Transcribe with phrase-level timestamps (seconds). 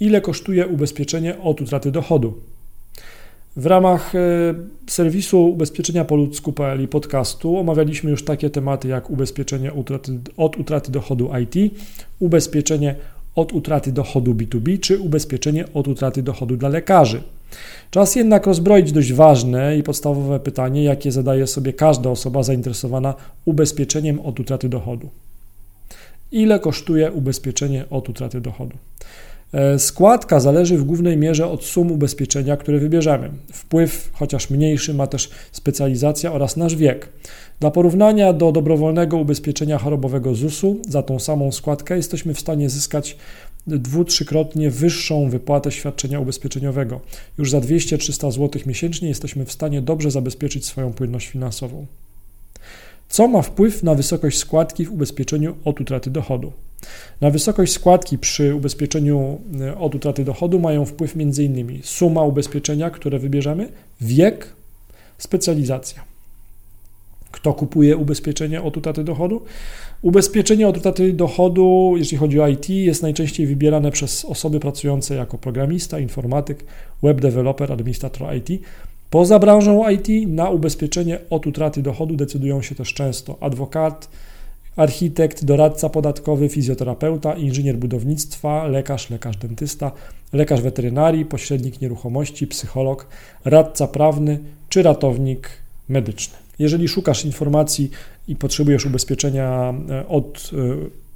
[0.00, 2.34] Ile kosztuje ubezpieczenie od utraty dochodu?
[3.56, 4.18] W ramach e,
[4.86, 10.92] serwisu ubezpieczenia po ludzku.pl i podcastu omawialiśmy już takie tematy jak ubezpieczenie utraty, od utraty
[10.92, 11.74] dochodu IT,
[12.18, 12.94] ubezpieczenie
[13.34, 17.22] od utraty dochodu B2B czy ubezpieczenie od utraty dochodu dla lekarzy.
[17.90, 24.20] Czas jednak rozbroić dość ważne i podstawowe pytanie, jakie zadaje sobie każda osoba zainteresowana ubezpieczeniem
[24.20, 25.08] od utraty dochodu.
[26.32, 28.76] Ile kosztuje ubezpieczenie od utraty dochodu?
[29.56, 33.30] E, składka zależy w głównej mierze od sum ubezpieczenia, które wybierzemy.
[33.52, 37.08] Wpływ, chociaż mniejszy, ma też specjalizacja oraz nasz wiek.
[37.60, 43.16] Dla porównania do dobrowolnego ubezpieczenia chorobowego ZUS-u za tą samą składkę jesteśmy w stanie zyskać
[43.66, 47.00] dwu, trzykrotnie wyższą wypłatę świadczenia ubezpieczeniowego.
[47.38, 51.86] Już za 200-300 zł miesięcznie jesteśmy w stanie dobrze zabezpieczyć swoją płynność finansową.
[53.08, 56.52] Co ma wpływ na wysokość składki w ubezpieczeniu od utraty dochodu?
[57.20, 61.80] Na wysokość składki przy ubezpieczeniu e, od utraty dochodu mają wpływ m.in.
[61.82, 63.68] suma ubezpieczenia, które wybierzemy,
[64.00, 64.52] wiek,
[65.18, 66.04] specjalizacja.
[67.30, 69.42] Kto kupuje ubezpieczenie od utraty dochodu?
[70.02, 75.38] Ubezpieczenie od utraty dochodu, jeśli chodzi o IT, jest najczęściej wybierane przez osoby pracujące jako
[75.38, 76.64] programista, informatyk,
[77.02, 78.62] web developer, administrator IT.
[79.16, 84.08] Poza branżą IT na ubezpieczenie od utraty dochodu decydują się też często adwokat,
[84.76, 89.92] architekt, doradca podatkowy, fizjoterapeuta, inżynier budownictwa, lekarz, lekarz dentysta,
[90.32, 93.06] lekarz weterynarii, pośrednik nieruchomości, psycholog,
[93.44, 95.48] radca prawny czy ratownik
[95.88, 96.36] medyczny.
[96.58, 97.90] Jeżeli szukasz informacji
[98.28, 100.56] i potrzebujesz ubezpieczenia e, od e,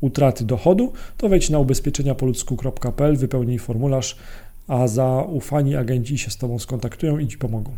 [0.00, 4.16] utraty dochodu, to wejdź na ubezpieczeniapoludzku.pl, wypełnij formularz,
[4.70, 7.72] a zaufani agenci się z Tobą skontaktują i Ci pomogą.